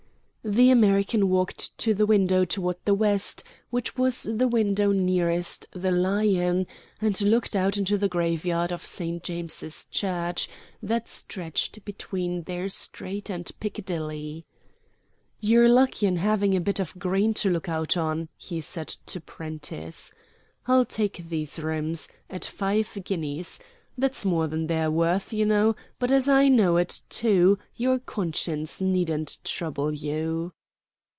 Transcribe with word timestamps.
The 0.43 0.71
American 0.71 1.29
walked 1.29 1.77
to 1.77 1.93
the 1.93 2.07
window 2.07 2.45
toward 2.45 2.77
the 2.83 2.95
west, 2.95 3.43
which 3.69 3.95
was 3.95 4.23
the 4.23 4.47
window 4.47 4.91
nearest 4.91 5.67
the 5.71 5.91
Lion, 5.91 6.65
and 6.99 7.21
looked 7.21 7.55
out 7.55 7.77
into 7.77 7.95
the 7.95 8.09
graveyard 8.09 8.71
of 8.71 8.83
St. 8.83 9.21
James's 9.23 9.85
Church, 9.91 10.49
that 10.81 11.07
stretched 11.07 11.85
between 11.85 12.41
their 12.45 12.69
street 12.69 13.29
and 13.29 13.51
Piccadilly. 13.59 14.47
"You're 15.39 15.69
lucky 15.69 16.07
in 16.07 16.15
having 16.15 16.55
a 16.55 16.59
bit 16.59 16.79
of 16.79 16.97
green 16.97 17.35
to 17.35 17.51
look 17.51 17.69
out 17.69 17.95
on," 17.95 18.27
he 18.35 18.61
said 18.61 18.87
to 19.05 19.21
Prentiss. 19.21 20.11
"I'll 20.65 20.85
take 20.85 21.29
these 21.29 21.59
rooms 21.59 22.07
at 22.31 22.45
five 22.45 22.97
guineas. 23.03 23.59
That's 23.97 24.23
more 24.23 24.47
than 24.47 24.67
they're 24.67 24.89
worth, 24.89 25.33
you 25.33 25.45
know, 25.45 25.75
but 25.99 26.11
as 26.11 26.27
I 26.29 26.47
know 26.47 26.77
it, 26.77 27.01
too, 27.09 27.59
your 27.75 27.99
conscience 27.99 28.79
needn't 28.81 29.37
trouble 29.43 29.93
you." 29.93 30.53